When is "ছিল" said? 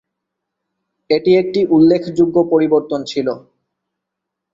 3.03-3.27